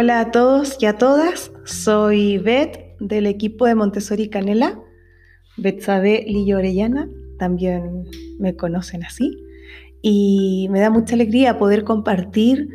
Hola 0.00 0.20
a 0.20 0.30
todos 0.30 0.76
y 0.78 0.86
a 0.86 0.96
todas, 0.96 1.50
soy 1.64 2.38
Beth 2.38 2.96
del 3.00 3.26
equipo 3.26 3.66
de 3.66 3.74
Montessori 3.74 4.30
Canela, 4.30 4.80
Betsabe 5.56 6.24
Lillo 6.24 6.58
Orellana, 6.58 7.10
también 7.36 8.04
me 8.38 8.54
conocen 8.54 9.02
así, 9.02 9.36
y 10.00 10.68
me 10.70 10.78
da 10.78 10.90
mucha 10.90 11.16
alegría 11.16 11.58
poder 11.58 11.82
compartir 11.82 12.68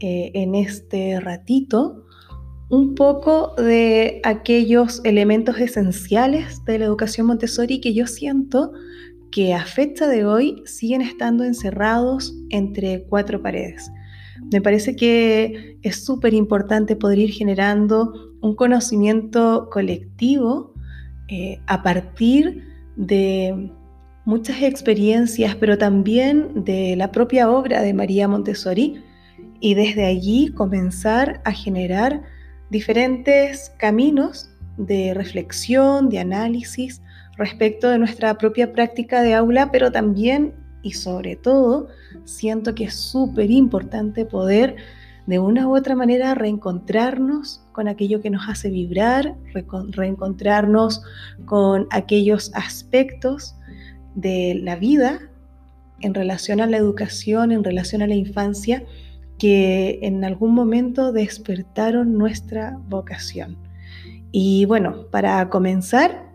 eh, 0.00 0.30
en 0.32 0.54
este 0.54 1.20
ratito 1.20 2.06
un 2.70 2.94
poco 2.94 3.54
de 3.56 4.22
aquellos 4.24 5.02
elementos 5.04 5.58
esenciales 5.58 6.64
de 6.64 6.78
la 6.78 6.86
educación 6.86 7.26
Montessori 7.26 7.82
que 7.82 7.92
yo 7.92 8.06
siento 8.06 8.72
que 9.30 9.52
a 9.52 9.66
fecha 9.66 10.08
de 10.08 10.24
hoy 10.24 10.62
siguen 10.64 11.02
estando 11.02 11.44
encerrados 11.44 12.34
entre 12.48 13.04
cuatro 13.10 13.42
paredes 13.42 13.90
me 14.52 14.60
parece 14.60 14.96
que 14.96 15.78
es 15.82 16.04
súper 16.04 16.34
importante 16.34 16.96
poder 16.96 17.18
ir 17.18 17.30
generando 17.30 18.12
un 18.40 18.54
conocimiento 18.54 19.68
colectivo 19.70 20.74
eh, 21.28 21.60
a 21.66 21.82
partir 21.82 22.64
de 22.96 23.70
muchas 24.24 24.62
experiencias, 24.62 25.54
pero 25.56 25.78
también 25.78 26.64
de 26.64 26.94
la 26.96 27.10
propia 27.10 27.50
obra 27.50 27.82
de 27.82 27.94
María 27.94 28.28
Montessori 28.28 29.02
y 29.60 29.74
desde 29.74 30.04
allí 30.04 30.48
comenzar 30.48 31.40
a 31.44 31.52
generar 31.52 32.22
diferentes 32.70 33.72
caminos 33.78 34.50
de 34.76 35.14
reflexión, 35.14 36.08
de 36.08 36.18
análisis 36.18 37.00
respecto 37.36 37.88
de 37.88 37.98
nuestra 37.98 38.36
propia 38.38 38.72
práctica 38.72 39.22
de 39.22 39.34
aula, 39.34 39.70
pero 39.70 39.90
también 39.90 40.54
y 40.82 40.92
sobre 40.92 41.36
todo 41.36 41.88
siento 42.24 42.74
que 42.74 42.84
es 42.84 42.94
súper 42.94 43.50
importante 43.50 44.24
poder 44.24 44.76
de 45.26 45.38
una 45.38 45.68
u 45.68 45.76
otra 45.76 45.94
manera 45.94 46.34
reencontrarnos 46.34 47.64
con 47.72 47.88
aquello 47.88 48.20
que 48.20 48.30
nos 48.30 48.48
hace 48.48 48.70
vibrar, 48.70 49.36
reencontrarnos 49.90 51.02
con 51.44 51.86
aquellos 51.90 52.50
aspectos 52.54 53.54
de 54.14 54.58
la 54.62 54.76
vida 54.76 55.20
en 56.00 56.14
relación 56.14 56.60
a 56.60 56.66
la 56.66 56.76
educación, 56.76 57.52
en 57.52 57.62
relación 57.62 58.02
a 58.02 58.08
la 58.08 58.14
infancia, 58.14 58.84
que 59.38 60.00
en 60.02 60.24
algún 60.24 60.54
momento 60.54 61.12
despertaron 61.12 62.18
nuestra 62.18 62.76
vocación. 62.88 63.56
Y 64.32 64.64
bueno, 64.64 65.06
para 65.10 65.48
comenzar, 65.48 66.30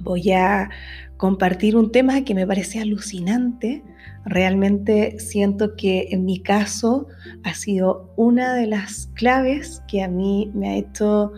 voy 0.00 0.32
a 0.32 0.70
compartir 1.16 1.76
un 1.76 1.92
tema 1.92 2.24
que 2.24 2.34
me 2.34 2.46
parece 2.46 2.80
alucinante. 2.80 3.82
Realmente 4.24 5.18
siento 5.18 5.76
que 5.76 6.08
en 6.10 6.24
mi 6.24 6.40
caso 6.40 7.06
ha 7.44 7.54
sido 7.54 8.12
una 8.16 8.54
de 8.54 8.66
las 8.66 9.08
claves 9.14 9.82
que 9.88 10.02
a 10.02 10.08
mí 10.08 10.50
me 10.54 10.70
ha 10.70 10.76
hecho 10.76 11.32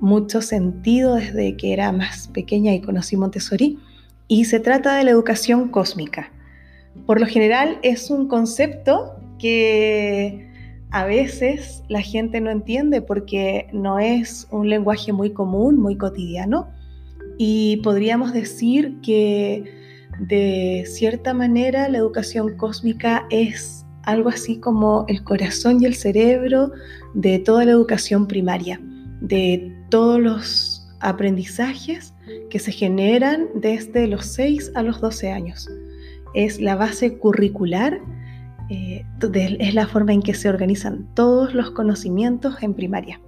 mucho 0.00 0.42
sentido 0.42 1.14
desde 1.14 1.56
que 1.56 1.72
era 1.72 1.92
más 1.92 2.28
pequeña 2.28 2.74
y 2.74 2.80
conocí 2.80 3.16
Montessori. 3.16 3.78
Y 4.28 4.46
se 4.46 4.60
trata 4.60 4.96
de 4.96 5.04
la 5.04 5.10
educación 5.10 5.68
cósmica. 5.68 6.32
Por 7.06 7.20
lo 7.20 7.26
general 7.26 7.78
es 7.82 8.10
un 8.10 8.28
concepto 8.28 9.14
que 9.38 10.48
a 10.90 11.04
veces 11.04 11.82
la 11.88 12.02
gente 12.02 12.40
no 12.40 12.50
entiende 12.50 13.00
porque 13.00 13.68
no 13.72 13.98
es 13.98 14.46
un 14.50 14.68
lenguaje 14.68 15.12
muy 15.12 15.32
común, 15.32 15.78
muy 15.78 15.96
cotidiano 15.96 16.68
y 17.38 17.78
podríamos 17.78 18.32
decir 18.32 19.00
que 19.02 19.64
de 20.20 20.84
cierta 20.86 21.34
manera 21.34 21.88
la 21.88 21.98
educación 21.98 22.56
cósmica 22.56 23.26
es 23.30 23.84
algo 24.04 24.28
así 24.28 24.58
como 24.58 25.04
el 25.08 25.22
corazón 25.24 25.82
y 25.82 25.86
el 25.86 25.94
cerebro 25.94 26.72
de 27.14 27.38
toda 27.38 27.64
la 27.64 27.72
educación 27.72 28.26
primaria, 28.26 28.80
de 29.20 29.74
todos 29.90 30.20
los 30.20 30.88
aprendizajes 31.00 32.14
que 32.50 32.58
se 32.58 32.72
generan 32.72 33.48
desde 33.54 34.06
los 34.06 34.26
6 34.26 34.72
a 34.74 34.82
los 34.82 35.00
12 35.00 35.32
años. 35.32 35.68
Es 36.34 36.60
la 36.60 36.76
base 36.76 37.18
curricular, 37.18 38.00
eh, 38.70 39.04
es 39.58 39.74
la 39.74 39.86
forma 39.86 40.12
en 40.12 40.22
que 40.22 40.34
se 40.34 40.48
organizan 40.48 41.06
todos 41.14 41.54
los 41.54 41.70
conocimientos 41.72 42.62
en 42.62 42.74
primaria. 42.74 43.20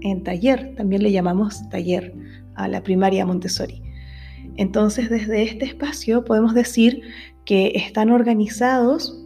En 0.00 0.22
taller, 0.22 0.74
también 0.76 1.02
le 1.02 1.12
llamamos 1.12 1.66
taller 1.70 2.12
a 2.56 2.68
la 2.68 2.82
primaria 2.82 3.26
Montessori. 3.26 3.82
Entonces, 4.56 5.10
desde 5.10 5.42
este 5.42 5.64
espacio 5.64 6.24
podemos 6.24 6.54
decir 6.54 7.02
que 7.44 7.72
están 7.74 8.10
organizados 8.10 9.20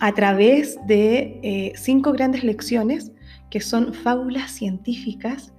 a 0.00 0.12
través 0.12 0.78
de 0.86 1.40
eh, 1.42 1.72
cinco 1.76 2.12
grandes 2.12 2.44
lecciones 2.44 3.12
que 3.50 3.60
son 3.60 3.94
fábulas 3.94 4.50
científicas 4.50 5.52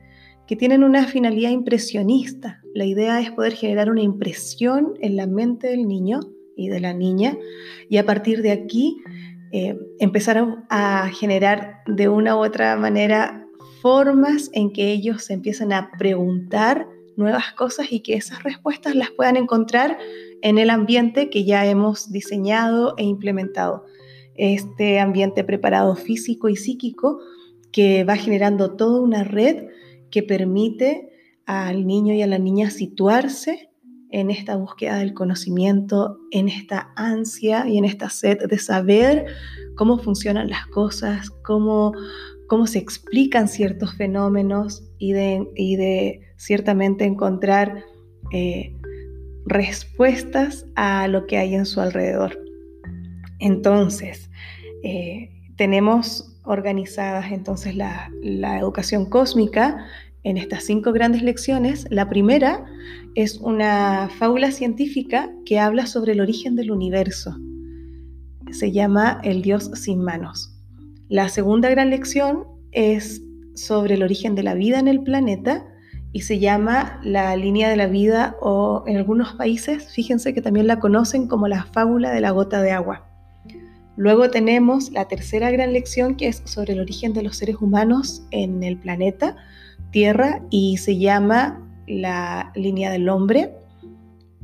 que 0.47 0.55
tienen 0.55 0.83
una 0.83 1.07
finalidad 1.07 1.49
impresionista. 1.49 2.61
La 2.73 2.85
idea 2.85 3.19
es 3.19 3.31
poder 3.31 3.53
generar 3.53 3.89
una 3.89 4.01
impresión 4.01 4.93
en 5.01 5.15
la 5.15 5.27
mente 5.27 5.67
del 5.67 5.87
niño 5.87 6.19
y 6.55 6.69
de 6.69 6.79
la 6.79 6.93
niña 6.93 7.37
y 7.89 7.97
a 7.97 8.05
partir 8.05 8.41
de 8.41 8.51
aquí 8.51 8.97
eh, 9.51 9.77
empezar 9.99 10.37
a, 10.37 11.03
a 11.03 11.09
generar 11.09 11.79
de 11.87 12.09
una 12.09 12.35
u 12.35 12.43
otra 12.43 12.75
manera 12.75 13.44
formas 13.85 14.49
en 14.53 14.73
que 14.73 14.91
ellos 14.91 15.25
se 15.25 15.33
empiezan 15.33 15.71
a 15.71 15.91
preguntar 15.91 16.87
nuevas 17.17 17.53
cosas 17.53 17.91
y 17.91 17.99
que 17.99 18.15
esas 18.15 18.41
respuestas 18.41 18.95
las 18.95 19.11
puedan 19.11 19.37
encontrar 19.37 19.99
en 20.41 20.57
el 20.57 20.71
ambiente 20.71 21.29
que 21.29 21.45
ya 21.45 21.67
hemos 21.67 22.11
diseñado 22.11 22.95
e 22.97 23.03
implementado. 23.03 23.85
Este 24.33 24.99
ambiente 24.99 25.43
preparado 25.43 25.95
físico 25.95 26.49
y 26.49 26.55
psíquico 26.55 27.19
que 27.71 28.03
va 28.03 28.15
generando 28.15 28.75
toda 28.75 28.99
una 29.01 29.23
red 29.23 29.67
que 30.09 30.23
permite 30.23 31.11
al 31.45 31.85
niño 31.85 32.15
y 32.15 32.23
a 32.23 32.27
la 32.27 32.39
niña 32.39 32.71
situarse 32.71 33.69
en 34.09 34.31
esta 34.31 34.55
búsqueda 34.55 34.97
del 34.97 35.13
conocimiento, 35.13 36.17
en 36.31 36.49
esta 36.49 36.91
ansia 36.95 37.67
y 37.67 37.77
en 37.77 37.85
esta 37.85 38.09
sed 38.09 38.47
de 38.47 38.57
saber 38.57 39.27
cómo 39.75 39.99
funcionan 39.99 40.49
las 40.49 40.65
cosas, 40.67 41.29
cómo, 41.43 41.93
cómo 42.47 42.67
se 42.67 42.79
explican 42.79 43.47
ciertos 43.47 43.95
fenómenos 43.95 44.83
y 44.97 45.13
de, 45.13 46.21
ciertamente 46.37 47.05
encontrar 47.05 47.83
eh, 48.31 48.75
respuestas 49.45 50.65
a 50.75 51.07
lo 51.07 51.25
que 51.27 51.37
hay 51.37 51.55
en 51.55 51.65
su 51.65 51.81
alrededor. 51.81 52.37
Entonces, 53.39 54.29
eh, 54.83 55.29
tenemos 55.55 56.39
organizadas 56.43 57.31
entonces 57.31 57.75
la 57.75 58.59
educación 58.59 59.05
cósmica 59.09 59.85
en 60.25 60.37
estas 60.37 60.63
cinco 60.63 60.91
grandes 60.91 61.21
lecciones. 61.21 61.85
La 61.91 62.09
primera 62.09 62.65
es 63.13 63.37
una 63.37 64.09
fábula 64.09 64.51
científica 64.51 65.31
que 65.45 65.59
habla 65.59 65.85
sobre 65.85 66.13
el 66.13 66.19
origen 66.19 66.55
del 66.55 66.71
universo. 66.71 67.37
Se 68.51 68.71
llama 68.71 69.21
El 69.23 69.43
Dios 69.43 69.69
sin 69.75 70.01
manos. 70.01 70.54
La 71.15 71.29
segunda 71.29 71.69
gran 71.69 71.91
lección 71.91 72.45
es 72.73 73.21
sobre 73.53 73.93
el 73.93 74.03
origen 74.03 74.35
de 74.35 74.43
la 74.43 74.53
vida 74.53 74.79
en 74.79 74.89
el 74.89 75.01
planeta 75.01 75.65
y 76.11 76.23
se 76.23 76.39
llama 76.39 76.99
La 77.05 77.37
línea 77.37 77.69
de 77.69 77.77
la 77.77 77.87
vida 77.87 78.35
o 78.41 78.83
en 78.85 78.97
algunos 78.97 79.31
países, 79.35 79.93
fíjense 79.93 80.33
que 80.33 80.41
también 80.41 80.67
la 80.67 80.77
conocen 80.77 81.29
como 81.29 81.47
la 81.47 81.63
fábula 81.63 82.11
de 82.11 82.19
la 82.19 82.31
gota 82.31 82.61
de 82.61 82.71
agua. 82.71 83.07
Luego 83.95 84.29
tenemos 84.29 84.91
la 84.91 85.07
tercera 85.07 85.51
gran 85.51 85.71
lección 85.71 86.17
que 86.17 86.27
es 86.27 86.41
sobre 86.43 86.73
el 86.73 86.81
origen 86.81 87.13
de 87.13 87.23
los 87.23 87.37
seres 87.37 87.55
humanos 87.61 88.27
en 88.31 88.61
el 88.61 88.75
planeta 88.75 89.37
Tierra 89.91 90.41
y 90.49 90.75
se 90.75 90.97
llama 90.97 91.65
la 91.87 92.51
línea 92.55 92.91
del 92.91 93.07
hombre. 93.07 93.53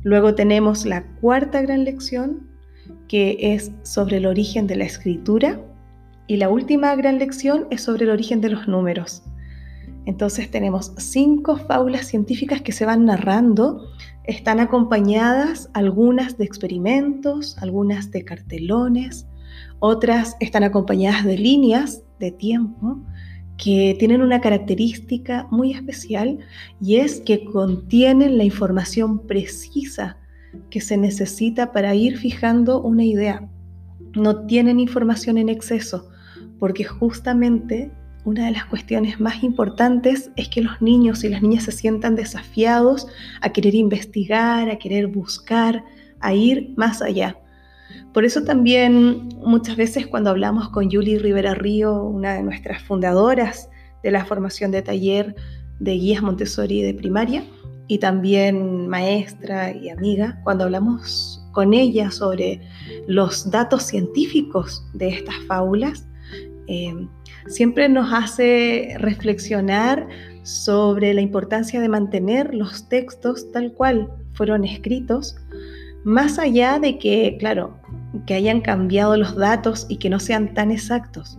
Luego 0.04 0.34
tenemos 0.34 0.86
la 0.86 1.04
cuarta 1.20 1.60
gran 1.60 1.84
lección 1.84 2.48
que 3.08 3.36
es 3.38 3.72
sobre 3.82 4.16
el 4.16 4.24
origen 4.24 4.66
de 4.66 4.76
la 4.76 4.84
escritura 4.84 5.60
y 6.26 6.36
la 6.36 6.48
última 6.48 6.94
gran 6.94 7.18
lección 7.18 7.66
es 7.70 7.82
sobre 7.82 8.04
el 8.04 8.10
origen 8.10 8.40
de 8.40 8.50
los 8.50 8.68
números. 8.68 9.22
Entonces 10.04 10.50
tenemos 10.50 10.92
cinco 10.96 11.56
fábulas 11.56 12.06
científicas 12.06 12.60
que 12.60 12.72
se 12.72 12.84
van 12.84 13.04
narrando, 13.04 13.88
están 14.24 14.58
acompañadas 14.58 15.70
algunas 15.74 16.38
de 16.38 16.44
experimentos, 16.44 17.56
algunas 17.58 18.10
de 18.10 18.24
cartelones, 18.24 19.26
otras 19.78 20.36
están 20.40 20.64
acompañadas 20.64 21.24
de 21.24 21.38
líneas 21.38 22.02
de 22.18 22.32
tiempo 22.32 22.98
que 23.56 23.94
tienen 23.98 24.22
una 24.22 24.40
característica 24.40 25.46
muy 25.50 25.72
especial 25.72 26.38
y 26.80 26.96
es 26.96 27.20
que 27.20 27.44
contienen 27.44 28.38
la 28.38 28.44
información 28.44 29.26
precisa 29.26 30.18
que 30.70 30.80
se 30.80 30.96
necesita 30.96 31.72
para 31.72 31.94
ir 31.94 32.18
fijando 32.18 32.82
una 32.82 33.04
idea. 33.04 33.48
No 34.14 34.46
tienen 34.46 34.80
información 34.80 35.38
en 35.38 35.48
exceso, 35.48 36.08
porque 36.58 36.84
justamente 36.84 37.90
una 38.24 38.46
de 38.46 38.52
las 38.52 38.66
cuestiones 38.66 39.18
más 39.18 39.42
importantes 39.42 40.30
es 40.36 40.48
que 40.48 40.62
los 40.62 40.80
niños 40.80 41.24
y 41.24 41.28
las 41.28 41.42
niñas 41.42 41.64
se 41.64 41.72
sientan 41.72 42.14
desafiados 42.14 43.08
a 43.40 43.50
querer 43.50 43.74
investigar, 43.74 44.70
a 44.70 44.78
querer 44.78 45.08
buscar, 45.08 45.84
a 46.20 46.34
ir 46.34 46.72
más 46.76 47.02
allá. 47.02 47.36
Por 48.12 48.24
eso 48.24 48.44
también 48.44 49.28
muchas 49.44 49.76
veces 49.76 50.06
cuando 50.06 50.30
hablamos 50.30 50.68
con 50.68 50.90
Julie 50.90 51.18
Rivera 51.18 51.54
Río, 51.54 52.04
una 52.04 52.34
de 52.34 52.42
nuestras 52.42 52.82
fundadoras 52.82 53.68
de 54.02 54.10
la 54.10 54.24
formación 54.24 54.70
de 54.70 54.82
taller 54.82 55.34
de 55.80 55.92
guías 55.92 56.22
Montessori 56.22 56.82
de 56.82 56.94
primaria 56.94 57.44
y 57.92 57.98
también 57.98 58.88
maestra 58.88 59.70
y 59.70 59.90
amiga, 59.90 60.40
cuando 60.44 60.64
hablamos 60.64 61.44
con 61.52 61.74
ella 61.74 62.10
sobre 62.10 62.62
los 63.06 63.50
datos 63.50 63.82
científicos 63.82 64.82
de 64.94 65.10
estas 65.10 65.34
fábulas, 65.46 66.08
eh, 66.68 67.06
siempre 67.48 67.90
nos 67.90 68.10
hace 68.10 68.94
reflexionar 68.96 70.08
sobre 70.42 71.12
la 71.12 71.20
importancia 71.20 71.82
de 71.82 71.90
mantener 71.90 72.54
los 72.54 72.88
textos 72.88 73.52
tal 73.52 73.74
cual 73.74 74.08
fueron 74.32 74.64
escritos, 74.64 75.36
más 76.02 76.38
allá 76.38 76.78
de 76.78 76.96
que, 76.96 77.36
claro, 77.38 77.76
que 78.24 78.32
hayan 78.32 78.62
cambiado 78.62 79.18
los 79.18 79.36
datos 79.36 79.84
y 79.90 79.98
que 79.98 80.08
no 80.08 80.18
sean 80.18 80.54
tan 80.54 80.70
exactos. 80.70 81.36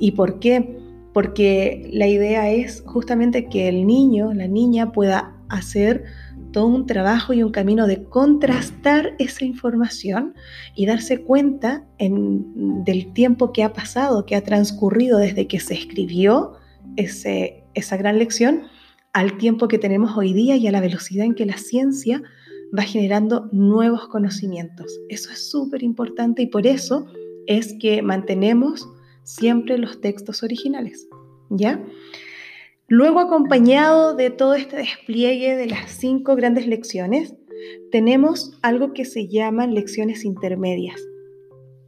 ¿Y 0.00 0.10
por 0.10 0.40
qué? 0.40 0.76
Porque 1.14 1.88
la 1.92 2.08
idea 2.08 2.50
es 2.50 2.82
justamente 2.86 3.46
que 3.46 3.68
el 3.68 3.86
niño, 3.86 4.34
la 4.34 4.48
niña 4.48 4.90
pueda 4.90 5.36
hacer 5.52 6.04
todo 6.52 6.66
un 6.66 6.86
trabajo 6.86 7.32
y 7.32 7.42
un 7.42 7.52
camino 7.52 7.86
de 7.86 8.04
contrastar 8.04 9.14
esa 9.18 9.44
información 9.44 10.34
y 10.74 10.86
darse 10.86 11.22
cuenta 11.22 11.84
del 11.98 13.12
tiempo 13.12 13.52
que 13.52 13.62
ha 13.62 13.72
pasado, 13.72 14.26
que 14.26 14.36
ha 14.36 14.42
transcurrido 14.42 15.18
desde 15.18 15.46
que 15.46 15.60
se 15.60 15.74
escribió 15.74 16.54
ese, 16.96 17.64
esa 17.74 17.96
gran 17.96 18.18
lección 18.18 18.62
al 19.12 19.36
tiempo 19.38 19.68
que 19.68 19.78
tenemos 19.78 20.16
hoy 20.16 20.32
día 20.32 20.56
y 20.56 20.66
a 20.66 20.72
la 20.72 20.80
velocidad 20.80 21.26
en 21.26 21.34
que 21.34 21.46
la 21.46 21.58
ciencia 21.58 22.22
va 22.76 22.82
generando 22.82 23.48
nuevos 23.52 24.08
conocimientos. 24.08 24.98
Eso 25.08 25.30
es 25.30 25.50
súper 25.50 25.82
importante 25.82 26.42
y 26.42 26.46
por 26.46 26.66
eso 26.66 27.06
es 27.46 27.74
que 27.78 28.02
mantenemos 28.02 28.88
siempre 29.24 29.78
los 29.78 30.00
textos 30.00 30.42
originales, 30.42 31.08
¿ya? 31.50 31.84
Luego, 32.94 33.20
acompañado 33.20 34.14
de 34.14 34.28
todo 34.28 34.52
este 34.52 34.76
despliegue 34.76 35.56
de 35.56 35.64
las 35.64 35.92
cinco 35.92 36.36
grandes 36.36 36.66
lecciones, 36.66 37.34
tenemos 37.90 38.58
algo 38.60 38.92
que 38.92 39.06
se 39.06 39.28
llaman 39.28 39.72
lecciones 39.72 40.26
intermedias. 40.26 41.00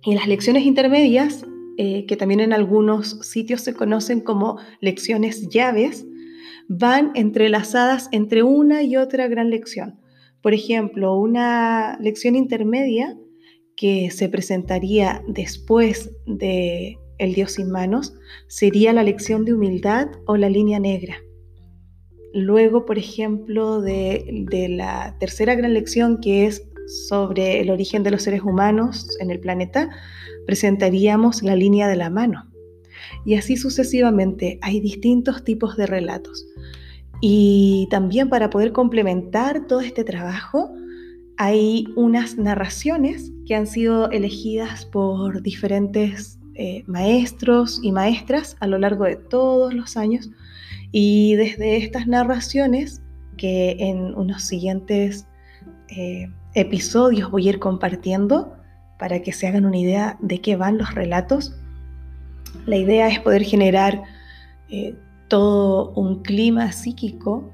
Y 0.02 0.14
las 0.14 0.26
lecciones 0.26 0.64
intermedias, 0.64 1.44
eh, 1.76 2.06
que 2.06 2.16
también 2.16 2.40
en 2.40 2.54
algunos 2.54 3.18
sitios 3.20 3.60
se 3.60 3.74
conocen 3.74 4.22
como 4.22 4.56
lecciones 4.80 5.46
llaves, 5.50 6.06
van 6.68 7.10
entrelazadas 7.14 8.08
entre 8.10 8.42
una 8.42 8.82
y 8.82 8.96
otra 8.96 9.28
gran 9.28 9.50
lección. 9.50 10.00
Por 10.40 10.54
ejemplo, 10.54 11.18
una 11.18 11.98
lección 12.00 12.34
intermedia 12.34 13.14
que 13.76 14.10
se 14.10 14.30
presentaría 14.30 15.22
después 15.28 16.10
de 16.24 16.96
El 17.18 17.34
Dios 17.34 17.52
sin 17.52 17.70
manos 17.70 18.14
sería 18.48 18.92
la 18.92 19.02
lección 19.02 19.44
de 19.44 19.54
humildad 19.54 20.08
o 20.26 20.36
la 20.36 20.48
línea 20.48 20.80
negra. 20.80 21.16
Luego, 22.32 22.84
por 22.84 22.98
ejemplo, 22.98 23.80
de, 23.80 24.46
la 24.70 25.16
tercera 25.20 25.54
gran 25.54 25.74
lección 25.74 26.20
que 26.20 26.46
es 26.46 26.66
sobre 27.08 27.60
el 27.60 27.70
origen 27.70 28.02
de 28.02 28.10
los 28.10 28.22
seres 28.22 28.42
humanos 28.42 29.08
en 29.20 29.30
el 29.30 29.38
planeta, 29.38 29.90
presentaríamos 30.44 31.42
la 31.42 31.54
línea 31.54 31.88
de 31.88 31.96
la 31.96 32.10
mano. 32.10 32.50
Y 33.24 33.34
así 33.34 33.56
sucesivamente 33.56 34.58
hay 34.62 34.80
distintos 34.80 35.44
tipos 35.44 35.76
de 35.76 35.86
relatos. 35.86 36.44
Y 37.20 37.86
también 37.90 38.28
para 38.28 38.50
poder 38.50 38.72
complementar 38.72 39.66
todo 39.66 39.80
este 39.80 40.02
trabajo, 40.04 40.74
hay 41.36 41.86
unas 41.96 42.36
narraciones 42.36 43.32
que 43.46 43.54
han 43.54 43.66
sido 43.66 44.10
elegidas 44.10 44.86
por 44.86 45.40
diferentes 45.42 46.38
eh, 46.56 46.84
maestros 46.86 47.80
y 47.82 47.90
maestras 47.90 48.56
a 48.60 48.66
lo 48.66 48.78
largo 48.78 49.04
de 49.04 49.16
todos 49.16 49.74
los 49.74 49.96
años. 49.96 50.30
Y 50.92 51.34
desde 51.34 51.76
estas 51.78 52.06
narraciones, 52.06 53.02
que 53.36 53.76
en 53.80 54.14
unos 54.14 54.44
siguientes 54.44 55.26
eh, 55.88 56.30
episodios 56.54 57.30
voy 57.30 57.48
a 57.48 57.50
ir 57.50 57.58
compartiendo 57.58 58.54
para 58.98 59.20
que 59.20 59.32
se 59.32 59.48
hagan 59.48 59.66
una 59.66 59.78
idea 59.78 60.16
de 60.20 60.40
qué 60.40 60.54
van 60.54 60.78
los 60.78 60.94
relatos, 60.94 61.56
la 62.66 62.76
idea 62.76 63.08
es 63.08 63.18
poder 63.18 63.42
generar 63.42 64.04
eh, 64.68 64.94
todo 65.28 65.92
un 65.94 66.22
clima 66.22 66.72
psíquico 66.72 67.50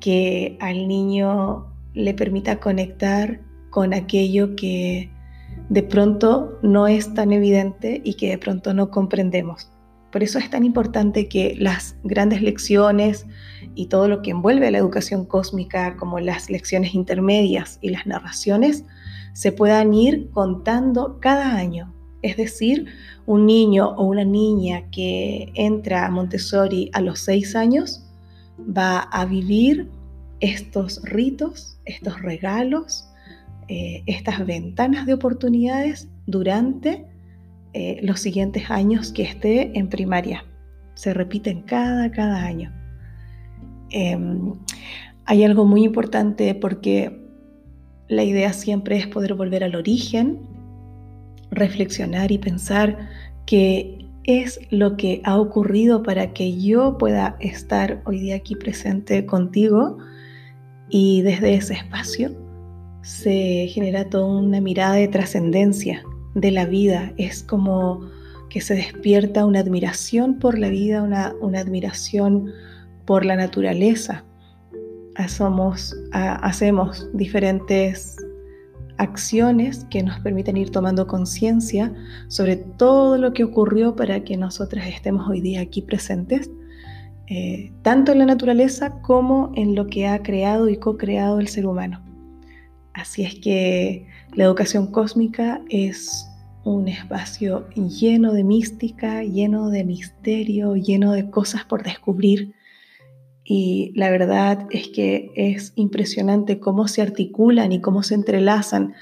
que 0.00 0.58
al 0.60 0.86
niño 0.86 1.72
le 1.94 2.12
permita 2.12 2.60
conectar 2.60 3.40
con 3.70 3.94
aquello 3.94 4.54
que 4.54 5.10
de 5.68 5.82
pronto 5.82 6.58
no 6.62 6.86
es 6.86 7.12
tan 7.14 7.32
evidente 7.32 8.00
y 8.04 8.14
que 8.14 8.30
de 8.30 8.38
pronto 8.38 8.72
no 8.74 8.90
comprendemos. 8.90 9.70
Por 10.12 10.22
eso 10.22 10.38
es 10.38 10.48
tan 10.48 10.64
importante 10.64 11.28
que 11.28 11.56
las 11.58 11.96
grandes 12.04 12.40
lecciones 12.40 13.26
y 13.74 13.86
todo 13.86 14.08
lo 14.08 14.22
que 14.22 14.30
envuelve 14.30 14.68
a 14.68 14.70
la 14.70 14.78
educación 14.78 15.26
cósmica, 15.26 15.96
como 15.96 16.20
las 16.20 16.48
lecciones 16.48 16.94
intermedias 16.94 17.78
y 17.82 17.90
las 17.90 18.06
narraciones, 18.06 18.84
se 19.34 19.52
puedan 19.52 19.92
ir 19.92 20.30
contando 20.30 21.18
cada 21.20 21.56
año, 21.56 21.92
es 22.22 22.36
decir, 22.36 22.86
un 23.26 23.44
niño 23.44 23.90
o 23.90 24.04
una 24.04 24.24
niña 24.24 24.88
que 24.90 25.52
entra 25.54 26.06
a 26.06 26.10
Montessori 26.10 26.90
a 26.94 27.00
los 27.02 27.20
seis 27.20 27.54
años 27.54 28.02
va 28.58 29.00
a 29.00 29.26
vivir 29.26 29.90
estos 30.40 31.02
ritos, 31.02 31.78
estos 31.84 32.22
regalos, 32.22 33.05
eh, 33.68 34.02
estas 34.06 34.46
ventanas 34.46 35.06
de 35.06 35.14
oportunidades 35.14 36.08
durante 36.26 37.04
eh, 37.72 37.98
los 38.02 38.20
siguientes 38.20 38.70
años 38.70 39.12
que 39.12 39.22
esté 39.22 39.76
en 39.76 39.88
primaria. 39.88 40.44
Se 40.94 41.12
repiten 41.12 41.62
cada, 41.62 42.10
cada 42.10 42.44
año. 42.44 42.72
Em, 43.90 44.52
hay 45.24 45.44
algo 45.44 45.66
muy 45.66 45.84
importante 45.84 46.54
porque 46.54 47.20
la 48.08 48.22
idea 48.22 48.52
siempre 48.52 48.96
es 48.96 49.06
poder 49.06 49.34
volver 49.34 49.64
al 49.64 49.74
origen 49.74 50.40
reflexionar 51.50 52.30
y 52.30 52.38
pensar 52.38 52.96
qué 53.46 53.98
es 54.24 54.60
lo 54.70 54.96
que 54.96 55.20
ha 55.24 55.38
ocurrido 55.38 56.02
para 56.02 56.32
que 56.32 56.60
yo 56.60 56.98
pueda 56.98 57.36
estar 57.40 58.02
hoy 58.04 58.20
día 58.20 58.36
aquí 58.36 58.54
presente 58.56 59.26
contigo 59.26 59.98
y 60.88 61.22
desde 61.22 61.54
ese 61.54 61.74
espacio 61.74 62.45
se 63.06 63.68
genera 63.68 64.10
toda 64.10 64.26
una 64.26 64.60
mirada 64.60 64.94
de 64.94 65.06
trascendencia 65.06 66.02
de 66.34 66.50
la 66.50 66.66
vida. 66.66 67.12
Es 67.18 67.44
como 67.44 68.00
que 68.50 68.60
se 68.60 68.74
despierta 68.74 69.46
una 69.46 69.60
admiración 69.60 70.40
por 70.40 70.58
la 70.58 70.70
vida, 70.70 71.02
una, 71.04 71.60
admiración 71.60 72.50
por 73.04 73.24
la 73.24 73.36
naturaleza. 73.36 74.24
Hacemos, 75.14 75.94
hacemos 76.12 77.08
diferentes 77.14 78.16
acciones 78.98 79.86
que 79.88 80.02
nos 80.02 80.18
permiten 80.20 80.56
ir 80.56 80.70
tomando 80.70 81.06
conciencia 81.06 81.94
sobre 82.26 82.56
todo 82.56 83.18
lo 83.18 83.32
que 83.32 83.44
ocurrió 83.44 83.94
para 83.94 84.24
que 84.24 84.36
nosotras 84.36 84.88
estemos 84.88 85.28
hoy 85.28 85.40
día 85.40 85.60
aquí 85.60 85.80
presentes, 85.80 86.50
eh, 87.28 87.72
tanto 87.82 88.10
en 88.10 88.18
la 88.18 88.26
naturaleza 88.26 89.00
como 89.02 89.52
en 89.54 89.76
lo 89.76 89.86
que 89.86 90.08
ha 90.08 90.20
creado 90.24 90.68
y 90.68 90.76
co-creado 90.76 91.38
el 91.38 91.46
ser 91.46 91.66
humano. 91.66 92.02
Así 92.96 93.24
es 93.24 93.34
que 93.34 94.06
la 94.34 94.44
educación 94.44 94.86
cósmica 94.86 95.60
es 95.68 96.26
un 96.64 96.88
espacio 96.88 97.68
lleno 97.74 98.32
de 98.32 98.42
mística, 98.42 99.22
lleno 99.22 99.68
de 99.68 99.84
misterio, 99.84 100.76
lleno 100.76 101.12
de 101.12 101.30
cosas 101.30 101.64
por 101.64 101.82
descubrir 101.82 102.54
y 103.44 103.92
la 103.94 104.10
verdad 104.10 104.66
es 104.70 104.88
que 104.88 105.30
es 105.36 105.74
impresionante 105.76 106.58
cómo 106.58 106.88
se 106.88 107.02
articulan 107.02 107.70
y 107.70 107.82
cómo 107.82 108.02
se 108.02 108.14
entrelazan 108.14 108.94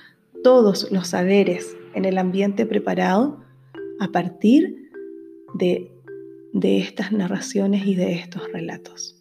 todos 0.43 0.91
los 0.91 1.09
saberes 1.09 1.77
en 1.95 2.05
el 2.05 2.19
ambiente 2.19 2.67
preparado 2.67 3.45
a 4.01 4.09
partir 4.09 4.91
de, 5.55 5.93
de 6.53 6.79
estas 6.81 7.13
narraciones 7.13 7.87
y 7.87 7.95
de 7.95 8.15
estos 8.15 8.53
relatos. 8.53 9.14